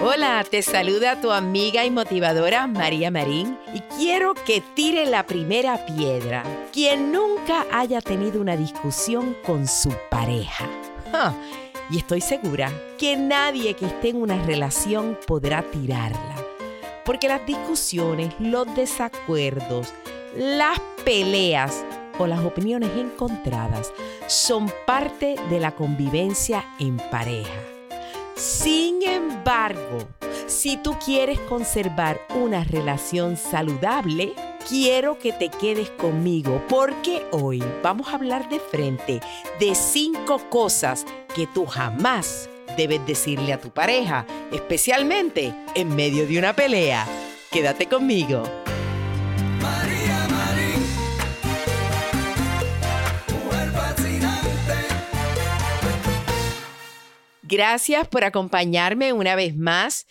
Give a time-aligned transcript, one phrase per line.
[0.00, 5.84] Hola, te saluda tu amiga y motivadora María Marín y quiero que tire la primera
[5.86, 10.68] piedra quien nunca haya tenido una discusión con su pareja.
[11.90, 16.36] y estoy segura que nadie que esté en una relación podrá tirarla,
[17.04, 19.92] porque las discusiones, los desacuerdos,
[20.36, 21.84] las peleas
[22.20, 23.92] o las opiniones encontradas
[24.28, 27.77] son parte de la convivencia en pareja.
[28.38, 30.08] Sin embargo,
[30.46, 34.32] si tú quieres conservar una relación saludable,
[34.68, 39.20] quiero que te quedes conmigo porque hoy vamos a hablar de frente
[39.58, 46.38] de cinco cosas que tú jamás debes decirle a tu pareja, especialmente en medio de
[46.38, 47.08] una pelea.
[47.50, 48.44] Quédate conmigo.
[57.50, 60.06] Gracias por acompañarme una vez más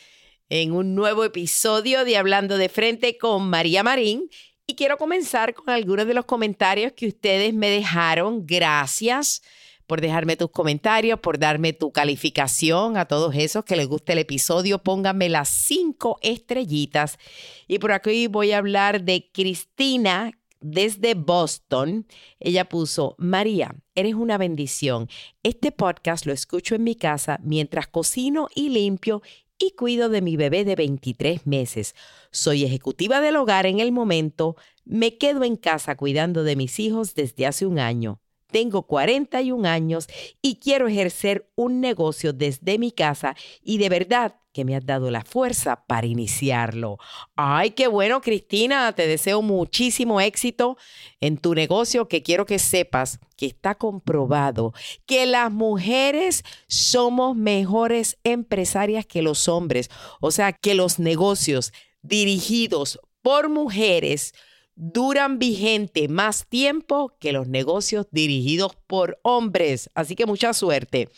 [0.50, 4.28] en un nuevo episodio de Hablando de Frente con María Marín.
[4.66, 8.48] Y quiero comenzar con algunos de los comentarios que ustedes me dejaron.
[8.48, 9.44] Gracias
[9.86, 14.20] por dejarme tus comentarios, por darme tu calificación a todos esos que les guste el
[14.20, 14.82] episodio.
[14.82, 17.20] Pónganme las cinco estrellitas.
[17.68, 20.32] Y por aquí voy a hablar de Cristina,
[20.72, 22.06] desde Boston.
[22.40, 25.10] Ella puso, María, eres una bendición.
[25.44, 29.22] Este podcast lo escucho en mi casa mientras cocino y limpio
[29.58, 31.96] y cuido de mi bebé de 23 meses.
[32.32, 34.56] Soy ejecutiva del hogar en el momento.
[34.86, 38.20] Me quedo en casa cuidando de mis hijos desde hace un año.
[38.52, 40.08] Tengo 41 años
[40.42, 45.12] y quiero ejercer un negocio desde mi casa y de verdad que me has dado
[45.12, 46.98] la fuerza para iniciarlo.
[47.36, 48.92] Ay, qué bueno, Cristina.
[48.94, 50.78] Te deseo muchísimo éxito
[51.22, 54.74] en tu negocio, que quiero que sepas que está comprobado
[55.06, 59.92] que las mujeres somos mejores empresarias que los hombres.
[60.22, 64.34] O sea, que los negocios dirigidos por mujeres
[64.78, 69.90] duran vigente más tiempo que los negocios dirigidos por hombres.
[69.96, 71.10] Así que mucha suerte.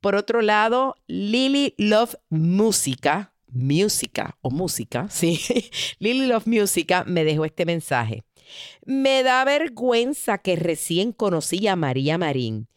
[0.00, 5.40] Por otro lado, Lily Love Música, música o música, sí,
[6.00, 8.24] Lily Love Música me dejó este mensaje.
[8.84, 12.68] Me da vergüenza que recién conocí a María Marín,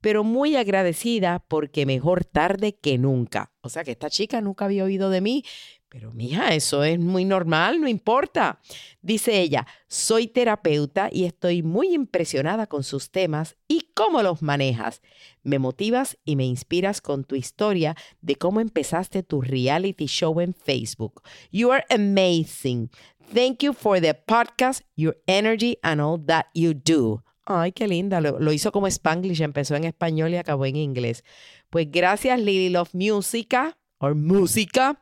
[0.00, 3.52] pero muy agradecida porque mejor tarde que nunca.
[3.60, 5.44] O sea que esta chica nunca había oído de mí,
[5.90, 8.60] pero mija, eso es muy normal, no importa.
[9.02, 15.02] Dice ella, soy terapeuta y estoy muy impresionada con sus temas y cómo los manejas.
[15.42, 20.54] Me motivas y me inspiras con tu historia de cómo empezaste tu reality show en
[20.54, 21.22] Facebook.
[21.50, 22.88] You are amazing.
[23.34, 27.24] Thank you for the podcast, your energy and all that you do.
[27.46, 28.20] Ay, qué linda.
[28.20, 31.24] Lo, hizo como Spanglish, empezó en español y acabó en inglés.
[31.68, 35.00] Pues gracias, Lily Love Musica, o música.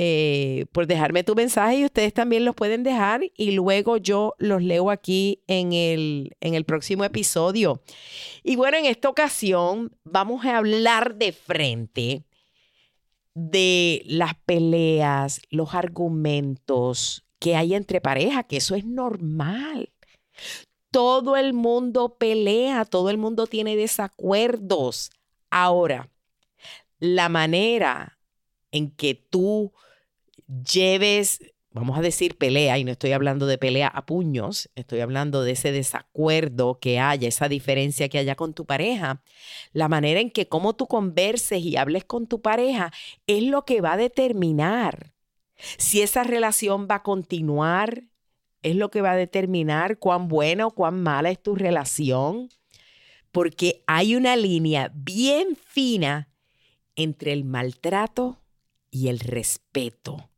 [0.00, 4.62] Eh, por dejarme tu mensaje y ustedes también los pueden dejar y luego yo los
[4.62, 7.82] leo aquí en el, en el próximo episodio.
[8.44, 12.22] Y bueno, en esta ocasión vamos a hablar de frente
[13.34, 19.90] de las peleas, los argumentos que hay entre pareja, que eso es normal.
[20.92, 25.10] Todo el mundo pelea, todo el mundo tiene desacuerdos.
[25.50, 26.08] Ahora,
[27.00, 28.17] la manera
[28.72, 29.72] en que tú
[30.72, 31.40] lleves,
[31.70, 35.52] vamos a decir, pelea, y no estoy hablando de pelea a puños, estoy hablando de
[35.52, 39.22] ese desacuerdo que haya, esa diferencia que haya con tu pareja,
[39.72, 42.92] la manera en que cómo tú converses y hables con tu pareja
[43.26, 45.12] es lo que va a determinar
[45.76, 48.04] si esa relación va a continuar,
[48.62, 52.48] es lo que va a determinar cuán buena o cuán mala es tu relación,
[53.32, 56.28] porque hay una línea bien fina
[56.96, 58.40] entre el maltrato
[58.90, 60.30] y el respeto.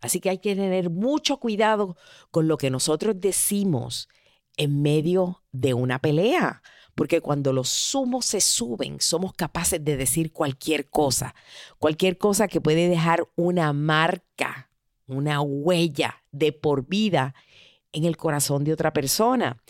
[0.00, 1.96] Así que hay que tener mucho cuidado
[2.30, 4.08] con lo que nosotros decimos
[4.56, 6.62] en medio de una pelea,
[6.94, 11.34] porque cuando los humos se suben, somos capaces de decir cualquier cosa,
[11.78, 14.70] cualquier cosa que puede dejar una marca,
[15.06, 17.34] una huella de por vida
[17.92, 19.62] en el corazón de otra persona.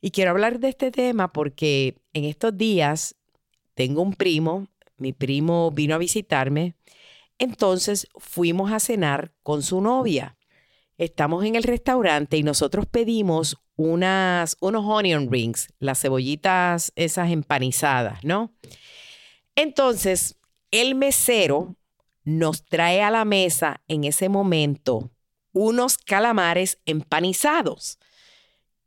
[0.00, 3.16] Y quiero hablar de este tema porque en estos días
[3.74, 4.68] tengo un primo,
[4.98, 6.74] mi primo vino a visitarme
[7.38, 10.36] entonces fuimos a cenar con su novia.
[10.96, 18.22] Estamos en el restaurante y nosotros pedimos unas, unos onion rings, las cebollitas esas empanizadas,
[18.24, 18.54] ¿no?
[19.56, 20.38] Entonces,
[20.70, 21.76] el mesero
[22.24, 25.10] nos trae a la mesa en ese momento
[25.52, 27.98] unos calamares empanizados.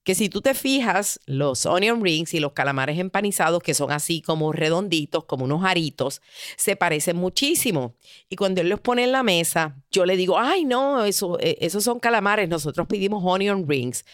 [0.07, 4.21] Que si tú te fijas, los onion rings y los calamares empanizados, que son así
[4.21, 6.21] como redonditos, como unos aritos,
[6.56, 7.94] se parecen muchísimo.
[8.30, 11.12] Y cuando él los pone en la mesa, yo le digo, ay, no, eh,
[11.59, 14.06] esos son calamares, nosotros pedimos onion rings.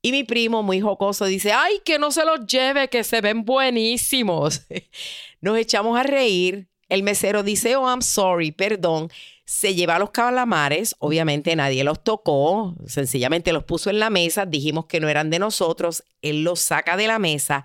[0.00, 3.44] Y mi primo, muy jocoso, dice, ay, que no se los lleve, que se ven
[3.44, 4.62] buenísimos.
[5.42, 6.66] Nos echamos a reír.
[6.88, 9.10] El mesero dice, oh, I'm sorry, perdón.
[9.44, 14.86] Se lleva los calamares, obviamente nadie los tocó, sencillamente los puso en la mesa, dijimos
[14.86, 17.64] que no eran de nosotros, él los saca de la mesa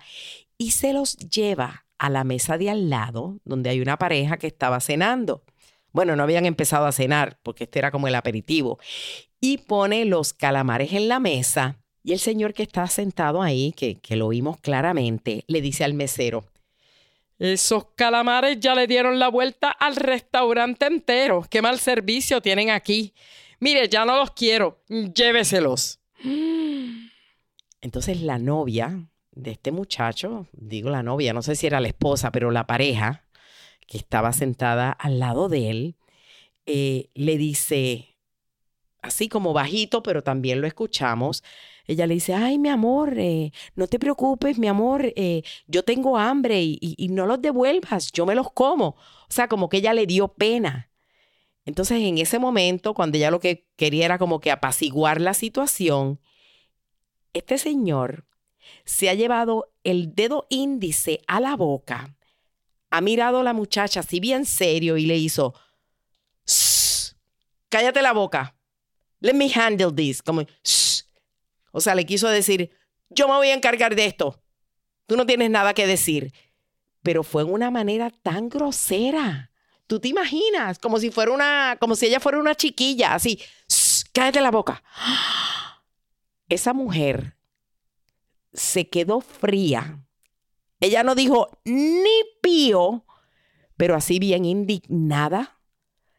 [0.58, 4.48] y se los lleva a la mesa de al lado, donde hay una pareja que
[4.48, 5.44] estaba cenando.
[5.92, 8.78] Bueno, no habían empezado a cenar, porque este era como el aperitivo.
[9.40, 13.98] Y pone los calamares en la mesa y el señor que está sentado ahí, que,
[13.98, 16.44] que lo oímos claramente, le dice al mesero,
[17.38, 21.46] esos calamares ya le dieron la vuelta al restaurante entero.
[21.48, 23.14] Qué mal servicio tienen aquí.
[23.60, 24.82] Mire, ya no los quiero.
[24.88, 26.00] Lléveselos.
[27.80, 32.32] Entonces la novia de este muchacho, digo la novia, no sé si era la esposa,
[32.32, 33.24] pero la pareja
[33.86, 35.96] que estaba sentada al lado de él,
[36.66, 38.16] eh, le dice,
[39.00, 41.44] así como bajito, pero también lo escuchamos,
[41.88, 46.18] ella le dice, ay, mi amor, eh, no te preocupes, mi amor, eh, yo tengo
[46.18, 48.88] hambre y, no los devuelvas, yo me los como.
[48.88, 50.90] O sea, como que ella le dio pena.
[51.64, 56.20] Entonces, en ese momento, cuando ella lo que quería era como que apaciguar la situación,
[57.32, 58.26] este señor
[58.84, 62.14] se ha llevado el dedo índice a la boca,
[62.90, 65.54] ha mirado a la muchacha así bien serio y le hizo,
[67.70, 68.54] cállate la boca,
[69.20, 70.44] let me handle this, como,
[71.72, 72.70] o sea, le quiso decir,
[73.10, 74.42] yo me voy a encargar de esto.
[75.06, 76.32] Tú no tienes nada que decir.
[77.02, 79.50] Pero fue en una manera tan grosera.
[79.86, 83.40] Tú te imaginas, como si fuera una, como si ella fuera una chiquilla, así,
[84.12, 84.82] cállate la boca.
[86.48, 87.36] Esa mujer
[88.52, 90.04] se quedó fría.
[90.80, 93.06] Ella no dijo ni pío,
[93.76, 95.58] pero así bien indignada,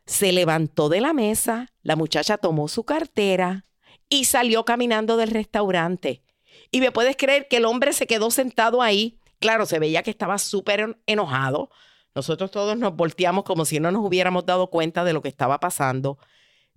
[0.06, 3.66] se levantó de la mesa, la muchacha tomó su cartera,
[4.10, 6.24] y salió caminando del restaurante.
[6.72, 9.20] Y me puedes creer que el hombre se quedó sentado ahí.
[9.40, 11.70] Claro, se veía que estaba súper enojado.
[12.16, 15.60] Nosotros todos nos volteamos como si no nos hubiéramos dado cuenta de lo que estaba
[15.60, 16.18] pasando,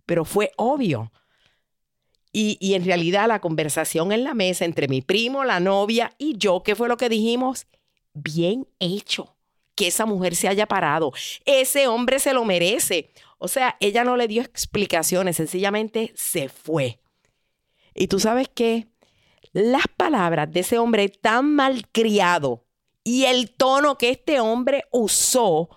[0.06, 1.12] pero fue obvio.
[2.34, 6.38] Y, y, en realidad la conversación en la mesa entre mi primo, la novia y
[6.38, 7.66] yo, ¿qué fue lo que dijimos?
[8.14, 9.36] Bien hecho,
[9.74, 11.12] que esa mujer se haya parado.
[11.44, 13.10] Ese hombre se lo merece.
[13.38, 17.01] O sea, ella no le dio explicaciones, sencillamente se fue.
[17.94, 18.88] Y tú sabes que
[19.52, 22.64] las palabras de ese hombre tan malcriado
[23.04, 25.68] y el tono que este hombre usó,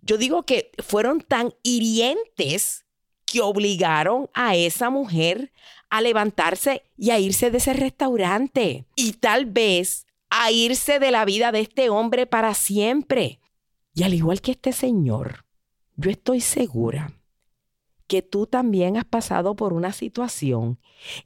[0.00, 2.86] yo digo que fueron tan hirientes
[3.24, 5.52] que obligaron a esa mujer
[5.90, 11.24] a levantarse y a irse de ese restaurante y tal vez a irse de la
[11.24, 13.40] vida de este hombre para siempre.
[13.94, 15.44] Y al igual que este señor,
[15.96, 17.21] yo estoy segura
[18.12, 20.78] que tú también has pasado por una situación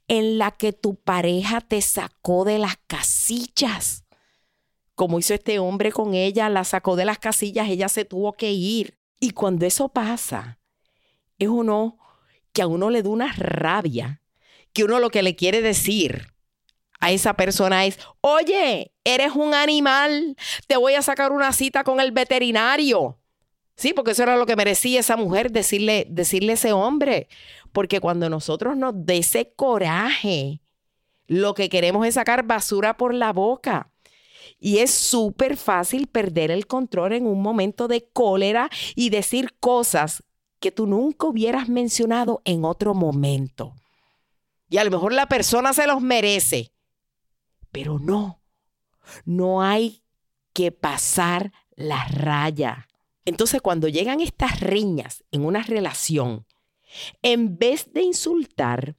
[0.06, 4.04] en la que tu pareja te sacó de las casillas.
[4.94, 8.52] Como hizo este hombre con ella, la sacó de las casillas, ella se tuvo que
[8.52, 9.00] ir.
[9.18, 10.60] Y cuando eso pasa,
[11.40, 11.98] es uno
[12.52, 14.22] que a uno le da una rabia,
[14.72, 16.34] que uno lo que le quiere decir
[17.00, 20.36] a esa persona es, oye, eres un animal,
[20.68, 23.18] te voy a sacar una cita con el veterinario.
[23.76, 27.28] Sí, porque eso era lo que merecía esa mujer, decirle, decirle a ese hombre.
[27.72, 30.62] Porque cuando nosotros nos dé ese coraje,
[31.26, 33.90] lo que queremos es sacar basura por la boca.
[34.58, 40.22] Y es súper fácil perder el control en un momento de cólera y decir cosas
[40.58, 43.74] que tú nunca hubieras mencionado en otro momento.
[44.70, 46.72] Y a lo mejor la persona se los merece,
[47.70, 48.40] pero no,
[49.24, 50.02] no hay
[50.54, 52.88] que pasar la raya.
[53.26, 56.46] Entonces, cuando llegan estas riñas en una relación,
[57.22, 58.96] en vez de insultar,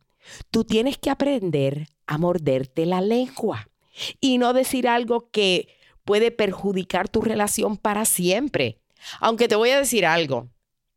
[0.51, 3.69] tú tienes que aprender a morderte la lengua
[4.21, 5.69] y no decir algo que
[6.03, 8.81] puede perjudicar tu relación para siempre.
[9.19, 10.49] Aunque te voy a decir algo,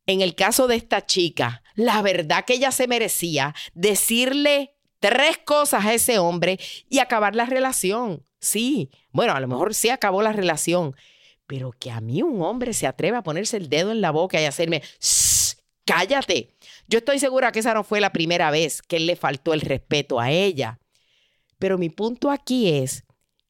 [0.07, 5.85] en el caso de esta chica, la verdad que ella se merecía decirle tres cosas
[5.85, 6.59] a ese hombre
[6.89, 8.25] y acabar la relación.
[8.41, 10.97] Sí, bueno, a lo mejor sí acabó la relación,
[11.50, 14.40] pero que a mí un hombre se atreva a ponerse el dedo en la boca
[14.40, 14.85] y hacerme,
[15.85, 16.54] cállate.
[16.87, 19.61] Yo estoy segura que esa no fue la primera vez que él le faltó el
[19.61, 20.78] respeto a ella.
[21.59, 23.02] Pero mi punto aquí es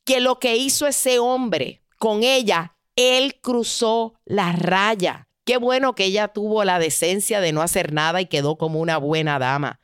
[0.07, 5.29] que lo que hizo ese hombre con ella, él cruzó la raya.
[5.45, 8.97] Qué bueno que ella tuvo la decencia de no hacer nada y quedó como una
[8.97, 9.79] buena dama.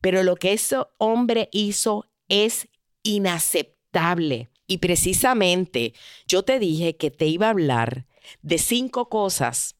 [0.00, 2.68] Pero lo que ese hombre hizo es
[3.02, 4.51] inaceptable.
[4.72, 5.92] Y precisamente
[6.26, 8.06] yo te dije que te iba a hablar
[8.40, 9.76] de cinco cosas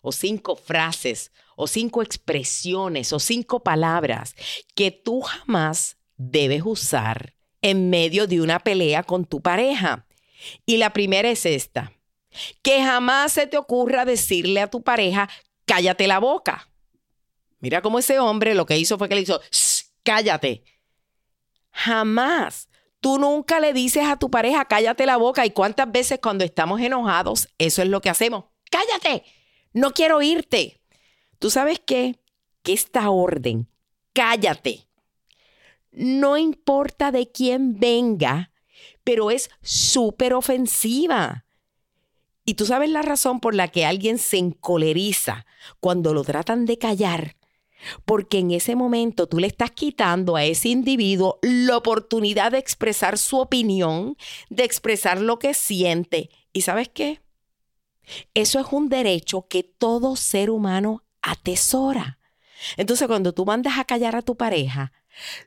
[0.00, 4.34] o cinco frases o cinco expresiones o cinco palabras
[4.74, 10.08] que tú jamás debes usar en medio de una pelea con tu pareja.
[10.66, 11.92] Y la primera es esta,
[12.62, 15.28] que jamás se te ocurra decirle a tu pareja,
[15.66, 16.68] cállate la boca.
[17.60, 19.40] Mira cómo ese hombre lo que hizo fue que le hizo,
[20.02, 20.64] cállate.
[21.70, 22.68] Jamás.
[23.00, 25.46] Tú nunca le dices a tu pareja, cállate la boca.
[25.46, 28.46] ¿Y cuántas veces cuando estamos enojados, eso es lo que hacemos?
[28.70, 29.24] Cállate.
[29.72, 30.80] No quiero irte.
[31.38, 32.18] ¿Tú sabes qué?
[32.62, 33.68] Que esta orden,
[34.12, 34.86] cállate,
[35.96, 38.52] no importa de quién venga,
[39.02, 41.46] pero es súper ofensiva.
[42.44, 45.46] Y tú sabes la razón por la que alguien se encoleriza
[45.80, 47.36] cuando lo tratan de callar.
[48.04, 53.18] Porque en ese momento tú le estás quitando a ese individuo la oportunidad de expresar
[53.18, 54.16] su opinión,
[54.48, 56.30] de expresar lo que siente.
[56.52, 57.20] ¿Y sabes qué?
[58.34, 62.18] Eso es un derecho que todo ser humano atesora.
[62.76, 64.92] Entonces, cuando tú mandas a callar a tu pareja,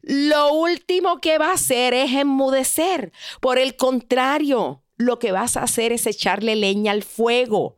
[0.02, 3.12] lo último que va a hacer es enmudecer.
[3.40, 7.78] Por el contrario, lo que vas a hacer es echarle leña al fuego.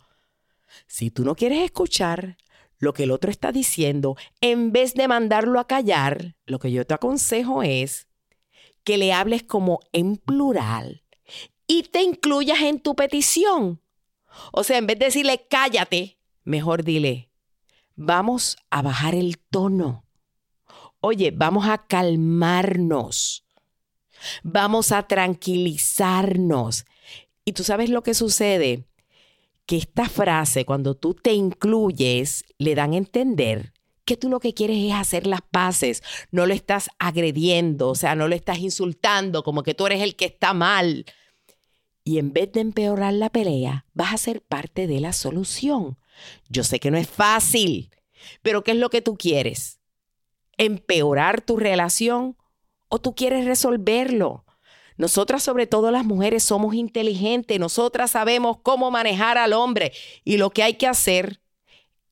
[0.87, 2.37] Si tú no quieres escuchar
[2.81, 6.85] lo que el otro está diciendo, en vez de mandarlo a callar, lo que yo
[6.85, 8.07] te aconsejo es
[8.83, 11.03] que le hables como en plural
[11.67, 13.81] y te incluyas en tu petición.
[14.51, 17.29] O sea, en vez de decirle cállate, mejor dile,
[17.95, 20.05] vamos a bajar el tono.
[20.99, 23.45] Oye, vamos a calmarnos.
[24.43, 26.85] Vamos a tranquilizarnos.
[27.45, 28.87] Y tú sabes lo que sucede,
[29.71, 33.71] que esta frase, cuando tú te incluyes, le dan a entender
[34.03, 38.15] que tú lo que quieres es hacer las paces, no lo estás agrediendo, o sea,
[38.15, 41.05] no lo estás insultando como que tú eres el que está mal.
[42.03, 45.97] Y en vez de empeorar la pelea, vas a ser parte de la solución.
[46.49, 47.91] Yo sé que no es fácil,
[48.41, 49.79] pero ¿qué es lo que tú quieres?
[50.57, 52.35] ¿Empeorar tu relación
[52.89, 54.43] o tú quieres resolverlo?
[55.01, 59.93] Nosotras, sobre todo las mujeres, somos inteligentes, nosotras sabemos cómo manejar al hombre
[60.23, 61.41] y lo que hay que hacer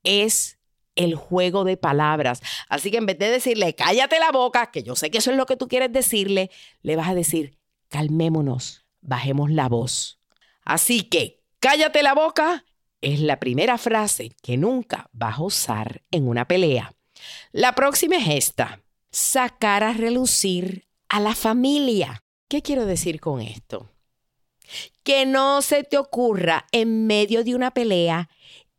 [0.04, 0.58] es
[0.96, 2.42] el juego de palabras.
[2.68, 5.38] Así que en vez de decirle, cállate la boca, que yo sé que eso es
[5.38, 6.50] lo que tú quieres decirle,
[6.82, 10.20] le vas a decir, calmémonos, bajemos la voz.
[10.66, 12.66] Así que, cállate la boca
[13.02, 16.92] es la primera frase que nunca vas a usar en una pelea.
[17.52, 18.82] La próxima es esta,
[19.12, 22.24] sacar a relucir a la familia.
[22.50, 23.92] ¿Qué quiero decir con esto?
[25.04, 28.28] Que no se te ocurra en medio de una pelea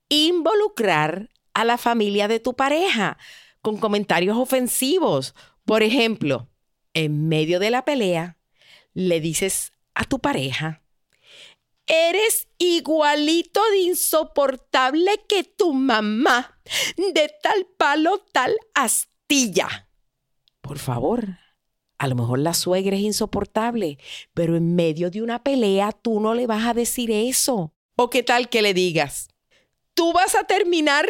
[0.08, 3.16] involucrar a la familia de tu pareja
[3.62, 5.36] con comentarios ofensivos.
[5.64, 6.48] Por ejemplo,
[6.94, 8.38] en medio de la pelea,
[8.92, 10.82] le dices a tu pareja,
[11.86, 16.60] Eres igualito de insoportable que tu mamá,
[16.96, 19.88] de tal palo, tal astilla.
[20.60, 21.39] Por favor,
[22.00, 23.98] a lo mejor la suegra es insoportable,
[24.32, 27.74] pero en medio de una pelea tú no le vas a decir eso.
[27.94, 29.28] ¿O qué tal que le digas?
[29.92, 31.06] Tú vas a terminar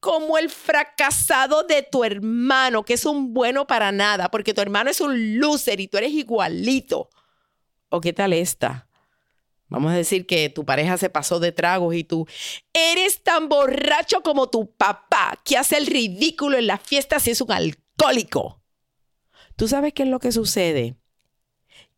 [0.00, 4.90] como el fracasado de tu hermano, que es un bueno para nada, porque tu hermano
[4.90, 7.08] es un loser y tú eres igualito.
[7.88, 8.88] ¿O qué tal esta?
[9.68, 12.26] Vamos a decir que tu pareja se pasó de tragos y tú
[12.72, 17.40] eres tan borracho como tu papá, que hace el ridículo en las fiestas y es
[17.40, 18.61] un alcohólico.
[19.56, 20.96] ¿Tú sabes qué es lo que sucede?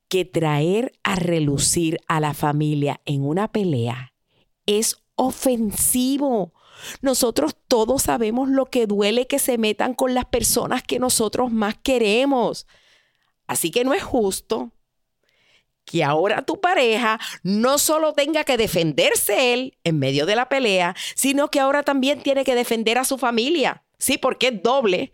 [0.08, 4.12] Que traer a relucir a la familia en una pelea
[4.66, 6.52] es ofensivo.
[7.00, 11.76] Nosotros todos sabemos lo que duele que se metan con las personas que nosotros más
[11.82, 12.66] queremos.
[13.46, 14.72] Así que no es justo
[15.84, 20.96] que ahora tu pareja no solo tenga que defenderse él en medio de la pelea,
[21.14, 23.84] sino que ahora también tiene que defender a su familia.
[23.98, 25.12] Sí, porque es doble.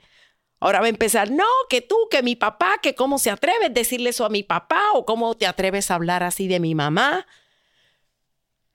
[0.61, 3.73] Ahora va a empezar, no, que tú, que mi papá, que cómo se atreves a
[3.73, 7.27] decirle eso a mi papá o cómo te atreves a hablar así de mi mamá.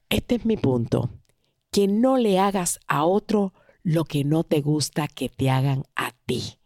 [0.10, 1.12] Este es mi punto,
[1.72, 6.12] que no le hagas a otro lo que no te gusta que te hagan a
[6.25, 6.60] ti.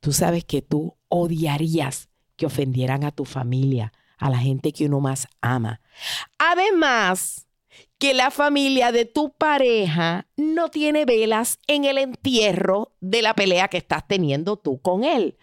[0.00, 5.00] Tú sabes que tú odiarías que ofendieran a tu familia, a la gente que uno
[5.00, 5.80] más ama.
[6.38, 7.45] Además,
[7.98, 13.68] que la familia de tu pareja no tiene velas en el entierro de la pelea
[13.68, 15.38] que estás teniendo tú con él.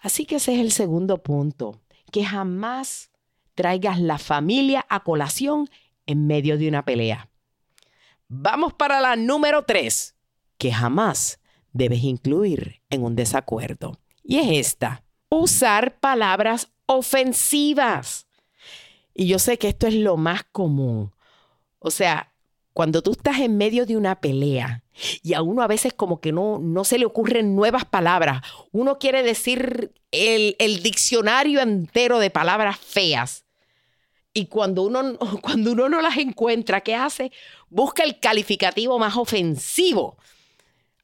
[0.00, 1.80] Así que ese es el segundo punto,
[2.10, 3.10] que jamás
[3.54, 5.70] traigas la familia a colación
[6.06, 7.30] en medio de una pelea.
[8.28, 10.16] Vamos para la número tres,
[10.58, 11.40] que jamás
[11.72, 14.00] debes incluir en un desacuerdo.
[14.22, 18.26] Y es esta, usar palabras ofensivas.
[19.14, 21.13] Y yo sé que esto es lo más común.
[21.86, 22.32] O sea,
[22.72, 24.82] cuando tú estás en medio de una pelea
[25.22, 28.40] y a uno a veces como que no, no se le ocurren nuevas palabras,
[28.72, 33.44] uno quiere decir el, el diccionario entero de palabras feas.
[34.32, 37.32] Y cuando uno, cuando uno no las encuentra, ¿qué hace?
[37.68, 40.16] Busca el calificativo más ofensivo.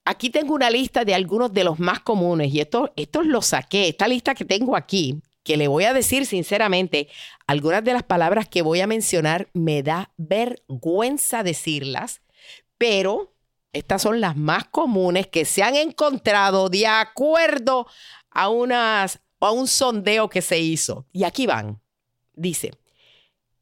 [0.06, 3.88] Aquí tengo una lista de algunos de los más comunes y estos, estos los saqué.
[3.88, 7.09] Esta lista que tengo aquí que le voy a decir sinceramente,
[7.47, 12.23] algunas de las palabras que voy a mencionar me da vergüenza decirlas,
[12.78, 13.35] pero
[13.73, 17.87] estas son las más comunes que se han encontrado de acuerdo
[18.30, 21.06] a, unas, a un sondeo que se hizo.
[21.12, 21.80] Y aquí van.
[22.35, 22.73] Dice,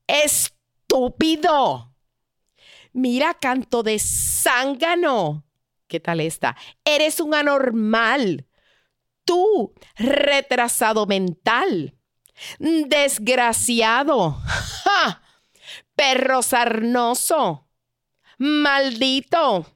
[0.06, 1.94] estúpido.
[2.92, 5.44] Mira, canto de zángano.
[5.86, 6.56] ¿Qué tal está?
[6.84, 8.47] Eres un anormal
[9.28, 11.94] tú, retrasado mental,
[12.58, 14.40] desgraciado,
[15.94, 17.68] perro sarnoso,
[18.38, 19.66] maldito,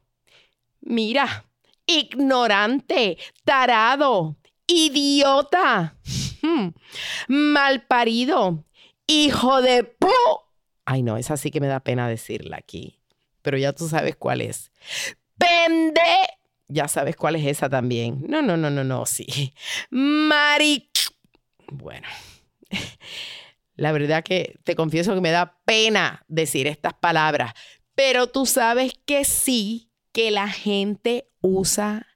[0.81, 1.45] mira,
[1.85, 5.99] ignorante, tarado, idiota,
[7.29, 8.65] malparido,
[9.07, 9.95] hijo de.
[10.87, 13.03] Ay, no, esa sí que me da pena decirla aquí,
[13.43, 14.73] pero ya tú sabes cuál es.
[15.37, 16.01] Pende
[16.73, 18.25] ya sabes cuál es esa también.
[18.29, 19.55] No, no, no, no, no, sí.
[19.91, 20.91] Mari.
[21.69, 22.07] Bueno,
[23.75, 27.55] la verdad que te confieso que me da pena decir estas palabras,
[27.95, 32.07] pero tú sabes que sí, que la gente usa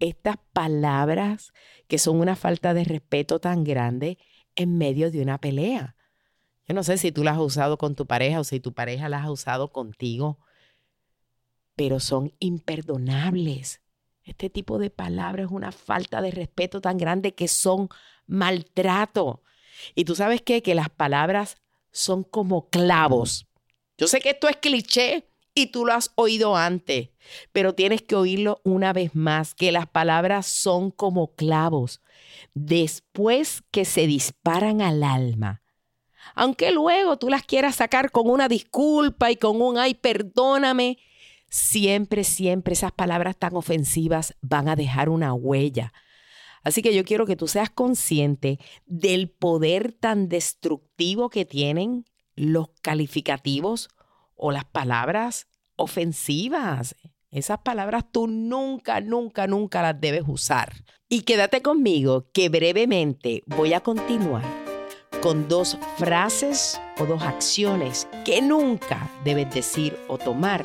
[0.00, 1.52] estas palabras
[1.88, 4.18] que son una falta de respeto tan grande
[4.56, 5.96] en medio de una pelea.
[6.66, 9.08] Yo no sé si tú las has usado con tu pareja o si tu pareja
[9.08, 10.38] las ha usado contigo,
[11.76, 13.82] pero son imperdonables.
[14.24, 17.88] Este tipo de palabras es una falta de respeto tan grande que son
[18.26, 19.42] maltrato.
[19.94, 20.62] Y tú sabes qué?
[20.62, 21.58] Que las palabras
[21.92, 23.46] son como clavos.
[23.98, 27.10] Yo sé que esto es cliché y tú lo has oído antes,
[27.52, 32.00] pero tienes que oírlo una vez más, que las palabras son como clavos.
[32.54, 35.62] Después que se disparan al alma,
[36.34, 40.98] aunque luego tú las quieras sacar con una disculpa y con un ay, perdóname,
[41.54, 45.92] siempre, siempre esas palabras tan ofensivas van a dejar una huella.
[46.64, 52.70] Así que yo quiero que tú seas consciente del poder tan destructivo que tienen los
[52.82, 53.88] calificativos
[54.34, 56.96] o las palabras ofensivas.
[57.30, 60.72] Esas palabras tú nunca, nunca, nunca las debes usar.
[61.08, 64.42] Y quédate conmigo que brevemente voy a continuar
[65.22, 70.64] con dos frases o dos acciones que nunca debes decir o tomar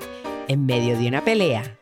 [0.50, 1.78] en medio de una pelea.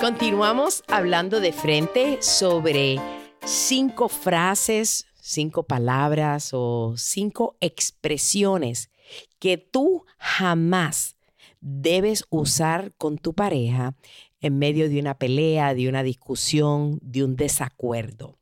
[0.00, 2.96] Continuamos hablando de frente sobre
[3.44, 8.90] cinco frases, cinco palabras o cinco expresiones
[9.38, 11.16] que tú jamás
[11.60, 13.94] debes usar con tu pareja
[14.40, 18.40] en medio de una pelea, de una discusión, de un desacuerdo.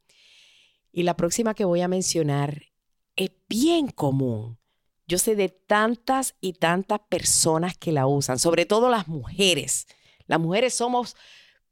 [0.93, 2.74] Y la próxima que voy a mencionar
[3.17, 4.59] es bien común.
[5.07, 9.87] Yo sé de tantas y tantas personas que la usan, sobre todo las mujeres.
[10.27, 11.17] Las mujeres somos,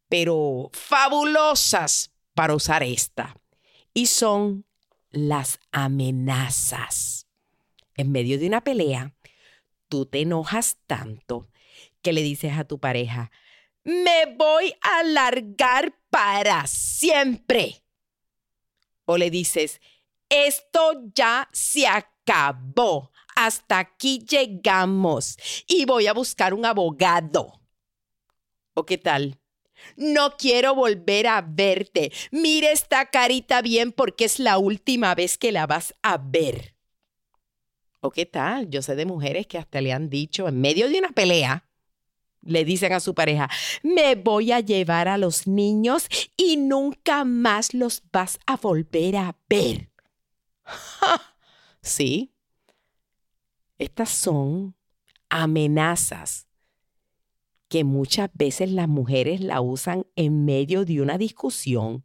[0.08, 3.36] pero fabulosas para usar esta.
[3.94, 4.66] Y son
[5.10, 7.26] las amenazas.
[7.96, 9.14] En medio de una pelea,
[9.88, 11.48] tú te enojas tanto
[12.02, 13.30] que le dices a tu pareja,
[13.84, 17.82] me voy a largar para siempre.
[19.04, 19.80] O le dices,
[20.32, 23.12] esto ya se acabó.
[23.34, 27.60] Hasta aquí llegamos y voy a buscar un abogado.
[28.74, 29.38] ¿O qué tal?
[29.96, 32.12] No quiero volver a verte.
[32.30, 36.74] Mire esta carita bien porque es la última vez que la vas a ver.
[38.00, 38.68] ¿O qué tal?
[38.68, 41.68] Yo sé de mujeres que hasta le han dicho en medio de una pelea,
[42.42, 43.48] le dicen a su pareja,
[43.82, 49.36] me voy a llevar a los niños y nunca más los vas a volver a
[49.48, 49.91] ver.
[51.82, 52.32] Sí,
[53.78, 54.74] estas son
[55.28, 56.46] amenazas
[57.68, 62.04] que muchas veces las mujeres la usan en medio de una discusión.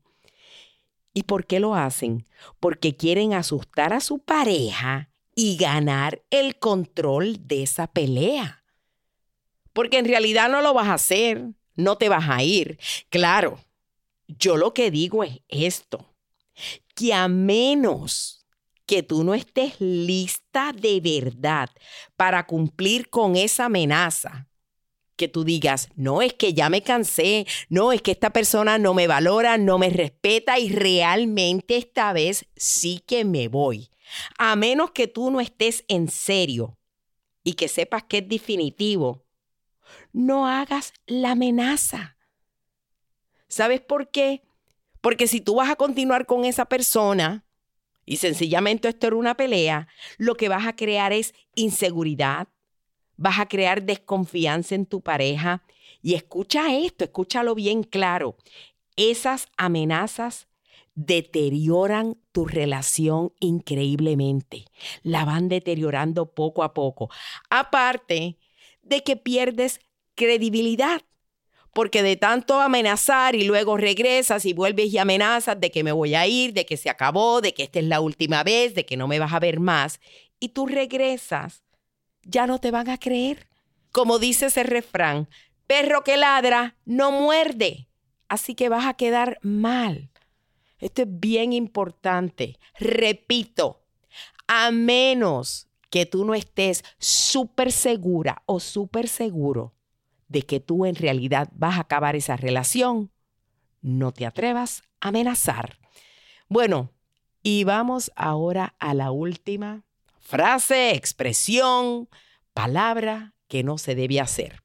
[1.13, 2.27] ¿Y por qué lo hacen?
[2.59, 8.63] Porque quieren asustar a su pareja y ganar el control de esa pelea.
[9.73, 12.79] porque en realidad no lo vas a hacer, no te vas a ir.
[13.09, 13.59] Claro,
[14.27, 16.13] yo lo que digo es esto,
[16.95, 18.36] que a menos
[18.87, 21.69] que tú no estés lista de verdad
[22.15, 24.47] para cumplir con esa amenaza,
[25.17, 28.93] que tú digas, no, es que ya me cansé, no, es que esta persona no
[28.93, 33.89] me valora, no me respeta y realmente esta vez sí que me voy.
[34.37, 36.77] A menos que tú no estés en serio
[37.43, 39.25] y que sepas que es definitivo,
[40.13, 42.15] no hagas la amenaza.
[43.49, 44.43] ¿Sabes por qué?
[45.01, 47.46] Porque si tú vas a continuar con esa persona
[48.07, 52.47] y sencillamente esto era una pelea, lo que vas a crear es inseguridad,
[53.17, 55.63] vas a crear desconfianza en tu pareja.
[56.01, 58.37] Y escucha esto, escúchalo bien claro.
[58.95, 60.47] Esas amenazas
[60.95, 64.63] deterioran tu relación increíblemente.
[65.03, 67.09] La van deteriorando poco a poco.
[67.49, 68.37] Aparte
[68.83, 69.81] de que pierdes
[70.15, 71.01] credibilidad.
[71.77, 76.15] Porque de tanto amenazar y luego regresas y vuelves y amenazas de que me voy
[76.15, 78.97] a ir, de que se acabó, de que esta es la última vez, de que
[78.97, 79.99] no me vas a ver más,
[80.39, 81.61] y tú regresas,
[82.23, 83.47] ya no te van a creer.
[83.91, 85.29] Como dice ese refrán,
[85.67, 87.87] perro que ladra no muerde.
[88.27, 90.09] Así que vas a quedar mal.
[90.79, 92.57] Esto es bien importante.
[92.79, 93.83] Repito,
[94.47, 99.76] a menos que tú no estés súper segura o súper seguro
[100.27, 103.11] de que tú en realidad vas a acabar esa relación,
[103.81, 105.79] no te atrevas a amenazar.
[106.49, 106.91] Bueno,
[107.43, 109.85] y vamos ahora a la última
[110.19, 112.09] frase, expresión,
[112.53, 114.61] palabra que no se debe hacer.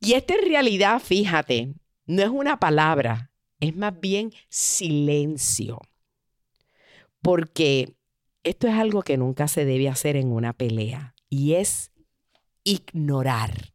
[0.00, 1.74] Y esta en realidad, fíjate,
[2.06, 3.30] no es una palabra,
[3.60, 5.80] es más bien silencio.
[7.20, 7.94] Porque
[8.44, 11.90] esto es algo que nunca se debe hacer en una pelea y es
[12.64, 13.74] ignorar.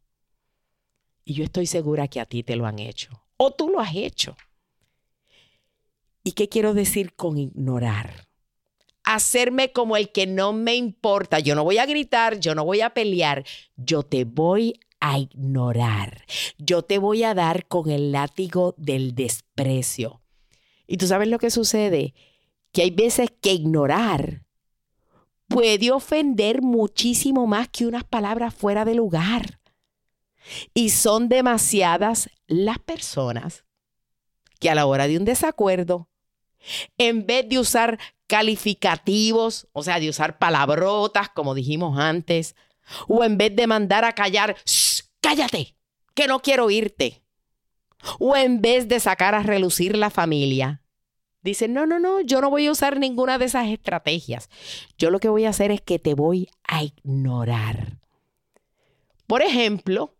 [1.24, 3.24] Y yo estoy segura que a ti te lo han hecho.
[3.36, 4.36] O tú lo has hecho.
[6.22, 8.28] ¿Y qué quiero decir con ignorar?
[9.04, 11.38] Hacerme como el que no me importa.
[11.38, 13.44] Yo no voy a gritar, yo no voy a pelear.
[13.76, 16.24] Yo te voy a ignorar.
[16.58, 20.22] Yo te voy a dar con el látigo del desprecio.
[20.86, 22.14] Y tú sabes lo que sucede,
[22.72, 24.44] que hay veces que ignorar
[25.48, 29.60] puede ofender muchísimo más que unas palabras fuera de lugar.
[30.74, 33.64] Y son demasiadas las personas
[34.60, 36.08] que a la hora de un desacuerdo,
[36.98, 42.56] en vez de usar calificativos, o sea, de usar palabrotas, como dijimos antes,
[43.08, 44.56] o en vez de mandar a callar,
[45.20, 45.76] cállate,
[46.14, 47.22] que no quiero oírte,
[48.18, 50.82] o en vez de sacar a relucir la familia,
[51.42, 54.48] dicen, no, no, no, yo no voy a usar ninguna de esas estrategias.
[54.96, 57.98] Yo lo que voy a hacer es que te voy a ignorar.
[59.26, 60.13] Por ejemplo,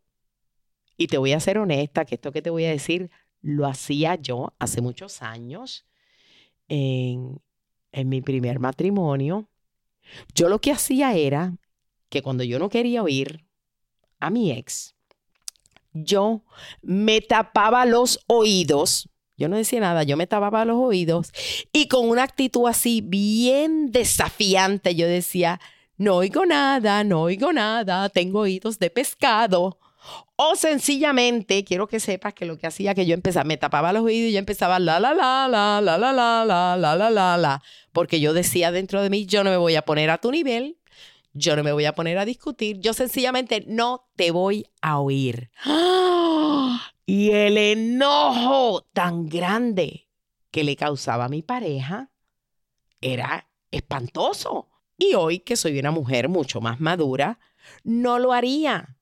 [0.97, 4.15] y te voy a ser honesta, que esto que te voy a decir lo hacía
[4.15, 5.85] yo hace muchos años
[6.69, 7.41] en,
[7.93, 9.49] en mi primer matrimonio.
[10.35, 11.55] Yo lo que hacía era
[12.09, 13.45] que cuando yo no quería oír
[14.21, 14.95] a mi ex,
[15.93, 16.43] yo
[16.83, 19.09] me tapaba los oídos.
[19.37, 21.33] Yo no decía nada, yo me tapaba los oídos
[21.73, 25.61] y con una actitud así bien desafiante yo decía,
[25.97, 29.79] no oigo nada, no oigo nada, tengo oídos de pescado.
[30.37, 34.03] O sencillamente, quiero que sepas que lo que hacía que yo empezaba, me tapaba los
[34.03, 37.37] oídos y yo empezaba la la la la la la la la la la la
[37.37, 37.63] la,
[37.93, 40.79] porque yo decía dentro de mí, yo no me voy a poner a tu nivel,
[41.33, 45.51] yo no me voy a poner a discutir, yo sencillamente no te voy a oír.
[47.07, 50.09] Y el enojo tan grande
[50.51, 52.11] que le causaba a mi pareja
[53.01, 54.71] era espantoso.
[54.97, 57.39] Y hoy que soy una mujer mucho más madura,
[57.83, 58.97] no lo haría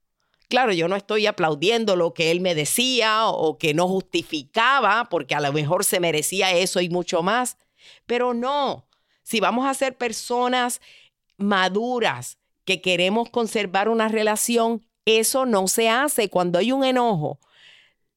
[0.52, 5.34] Claro, yo no estoy aplaudiendo lo que él me decía o que no justificaba, porque
[5.34, 7.56] a lo mejor se merecía eso y mucho más,
[8.04, 8.86] pero no.
[9.22, 10.82] Si vamos a ser personas
[11.38, 12.36] maduras
[12.66, 17.40] que queremos conservar una relación, eso no se hace cuando hay un enojo.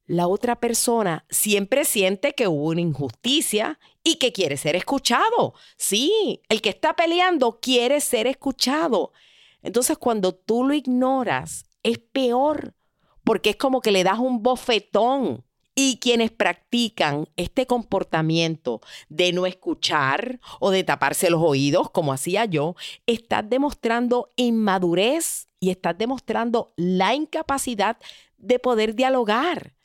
[0.06, 5.54] La otra persona siempre siente que hubo una injusticia y que quiere ser escuchado.
[5.78, 9.14] Sí, el que está peleando quiere ser escuchado.
[9.62, 12.76] Entonces, cuando tú lo ignoras, es peor,
[13.24, 15.46] porque es como que le das un bofetón.
[15.78, 22.46] Y quienes practican este comportamiento de no escuchar o de taparse los oídos, como hacía
[22.46, 27.98] yo, estás demostrando inmadurez y estás demostrando la incapacidad
[28.38, 29.76] de poder dialogar.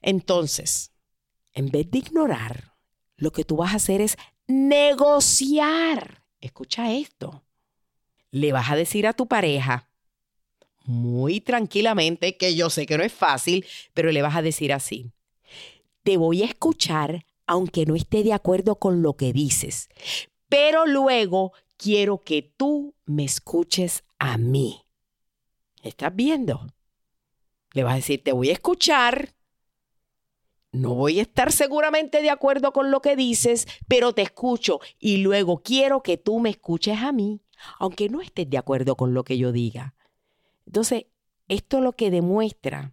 [0.00, 0.92] Entonces,
[1.54, 2.76] en vez de ignorar,
[3.16, 6.22] lo que tú vas a hacer es negociar.
[6.40, 7.42] Escucha esto.
[8.30, 9.90] Le vas a decir a tu pareja,
[10.86, 15.12] muy tranquilamente, que yo sé que no es fácil, pero le vas a decir así.
[16.02, 19.88] Te voy a escuchar aunque no esté de acuerdo con lo que dices,
[20.48, 24.82] pero luego quiero que tú me escuches a mí.
[25.82, 26.66] ¿Estás viendo?
[27.72, 29.34] Le vas a decir, te voy a escuchar.
[30.72, 35.18] No voy a estar seguramente de acuerdo con lo que dices, pero te escucho y
[35.18, 37.40] luego quiero que tú me escuches a mí,
[37.78, 39.94] aunque no estés de acuerdo con lo que yo diga.
[40.66, 41.06] Entonces,
[41.48, 42.92] esto lo que demuestra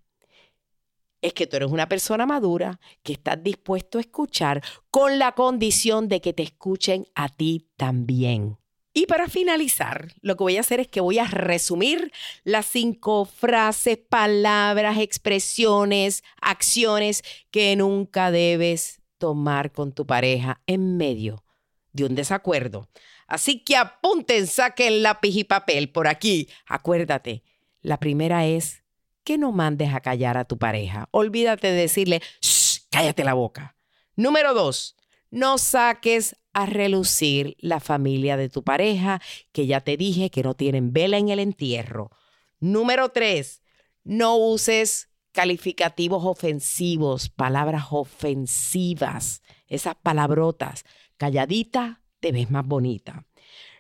[1.22, 6.08] es que tú eres una persona madura, que estás dispuesto a escuchar con la condición
[6.08, 8.58] de que te escuchen a ti también.
[8.94, 12.12] Y para finalizar, lo que voy a hacer es que voy a resumir
[12.44, 21.44] las cinco frases, palabras, expresiones, acciones que nunca debes tomar con tu pareja en medio
[21.92, 22.88] de un desacuerdo.
[23.26, 26.50] Así que apunten, saquen lápiz y papel por aquí.
[26.68, 27.44] Acuérdate,
[27.84, 28.84] la primera es
[29.24, 31.08] que no mandes a callar a tu pareja.
[31.12, 33.76] Olvídate de decirle, Shh, cállate la boca.
[34.16, 34.96] Número dos,
[35.30, 40.54] no saques a relucir la familia de tu pareja, que ya te dije que no
[40.54, 42.12] tienen vela en el entierro.
[42.60, 43.62] Número tres,
[44.04, 50.86] no uses calificativos ofensivos, palabras ofensivas, esas palabrotas.
[51.18, 53.26] Calladita, te ves más bonita.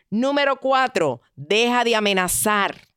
[0.09, 2.87] Número cuatro, deja de amenazar.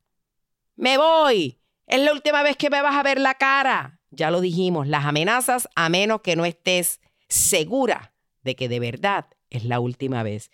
[0.77, 1.59] Me voy.
[1.87, 4.01] Es la última vez que me vas a ver la cara.
[4.11, 9.27] Ya lo dijimos, las amenazas a menos que no estés segura de que de verdad
[9.51, 10.51] es la última vez.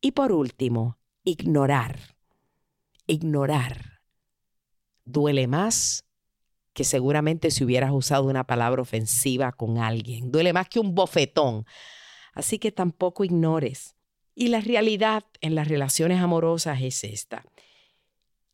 [0.00, 1.98] Y por último, ignorar.
[3.06, 4.00] Ignorar
[5.04, 6.04] duele más
[6.72, 10.30] que seguramente si hubieras usado una palabra ofensiva con alguien.
[10.30, 11.66] Duele más que un bofetón.
[12.32, 13.96] Así que tampoco ignores.
[14.34, 17.44] Y la realidad en las relaciones amorosas es esta.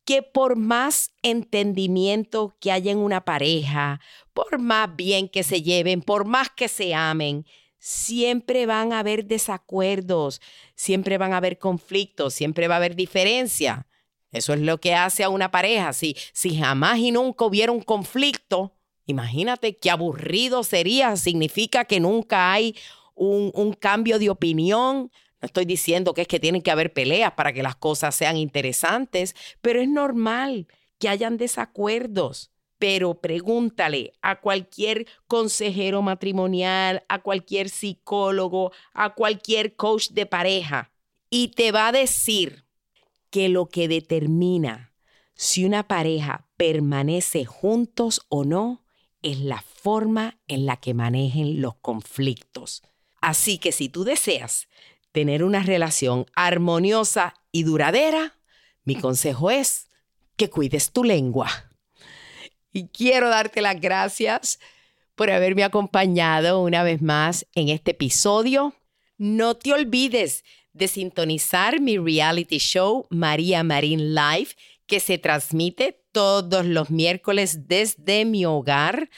[0.07, 4.01] Que por más entendimiento que haya en una pareja,
[4.33, 7.45] por más bien que se lleven, por más que se amen,
[7.79, 10.41] siempre van a haber desacuerdos,
[10.75, 13.87] siempre van a haber conflictos, siempre va a haber diferencia.
[14.33, 15.93] Eso es lo que hace a una pareja.
[15.93, 18.75] Si, si jamás y nunca hubiera un conflicto,
[19.07, 21.17] imagínate qué aburrido sería.
[21.17, 22.77] Significa que nunca hay
[23.15, 25.11] un, un cambio de opinión.
[25.47, 29.35] Estoy diciendo que es que tienen que haber peleas para que las cosas sean interesantes,
[29.63, 38.73] pero es normal que hayan desacuerdos pero pregúntale a cualquier consejero matrimonial, a cualquier psicólogo,
[38.93, 40.93] a cualquier coach de pareja
[41.31, 42.65] y te va a decir
[43.31, 44.93] que lo que determina
[45.35, 48.85] si una pareja permanece juntos o no
[49.23, 52.83] es la forma en la que manejen los conflictos.
[53.21, 54.69] Así que si tú deseas
[55.17, 58.37] tener una relación armoniosa y duradera,
[58.85, 59.89] mi consejo es
[60.37, 61.49] que cuides tu lengua.
[62.71, 64.59] Y quiero darte las gracias
[65.15, 68.75] por haberme acompañado una vez más en este episodio.
[69.17, 74.51] No te olvides de sintonizar mi reality show María Marín Live,
[74.85, 79.09] que se transmite todos los miércoles desde mi hogar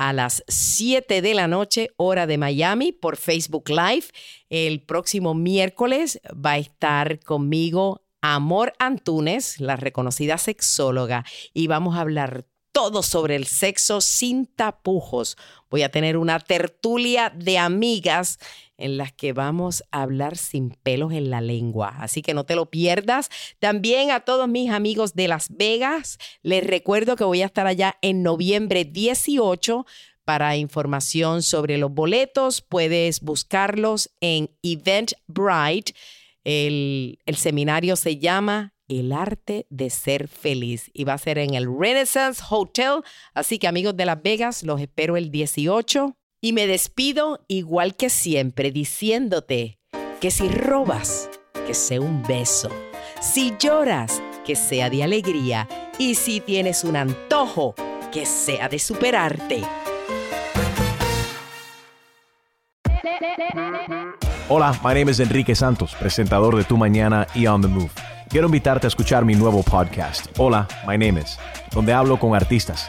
[0.00, 4.06] a las 7 de la noche, hora de Miami, por Facebook Live.
[4.48, 12.00] El próximo miércoles va a estar conmigo Amor Antunes, la reconocida sexóloga, y vamos a
[12.00, 15.36] hablar todo sobre el sexo sin tapujos.
[15.68, 18.38] Voy a tener una tertulia de amigas
[18.80, 21.94] en las que vamos a hablar sin pelos en la lengua.
[21.98, 23.28] Así que no te lo pierdas.
[23.58, 27.96] También a todos mis amigos de Las Vegas, les recuerdo que voy a estar allá
[28.02, 29.86] en noviembre 18.
[30.24, 35.94] Para información sobre los boletos, puedes buscarlos en Eventbrite.
[36.44, 40.90] El, el seminario se llama el arte de ser feliz.
[40.92, 43.02] Y va a ser en el Renaissance Hotel.
[43.34, 46.16] Así que amigos de Las Vegas, los espero el 18.
[46.42, 49.78] Y me despido igual que siempre diciéndote
[50.22, 51.28] que si robas,
[51.66, 52.70] que sea un beso.
[53.20, 55.68] Si lloras, que sea de alegría.
[55.98, 57.74] Y si tienes un antojo,
[58.10, 59.62] que sea de superarte.
[64.48, 67.90] Hola, my name is Enrique Santos, presentador de Tu Mañana y On the Move.
[68.30, 71.36] Quiero invitarte a escuchar mi nuevo podcast, Hola, My Name Is,
[71.72, 72.88] donde hablo con artistas,